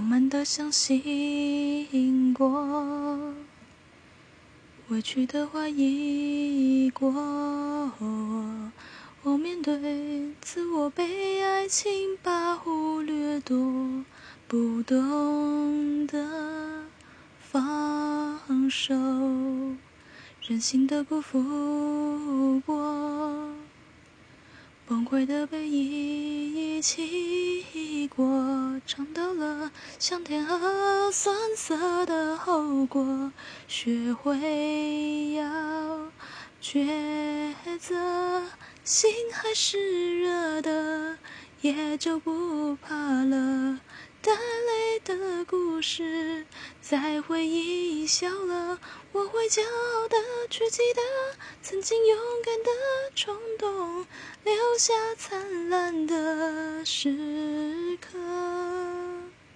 [0.00, 3.34] 浪漫的相信过，
[4.88, 7.12] 委屈的怀疑过。
[9.22, 14.02] 我面对自我被爱情把忽略夺，
[14.48, 16.86] 不懂得
[17.38, 18.94] 放手，
[20.40, 23.50] 任性的辜负过。
[24.88, 28.26] 崩溃的背影一起过，
[28.92, 29.70] 尝到了
[30.00, 33.30] 香甜和酸涩的后果，
[33.68, 36.10] 学会要
[36.60, 37.94] 抉择，
[38.82, 41.18] 心还是热的，
[41.60, 43.78] 也就不怕了。
[44.20, 46.44] 带泪的故事，
[46.82, 48.80] 在回忆笑了，
[49.12, 50.16] 我会骄傲的
[50.50, 51.00] 去记得
[51.62, 52.70] 曾经勇敢的
[53.14, 54.04] 冲动，
[54.42, 57.29] 留下灿烂的时。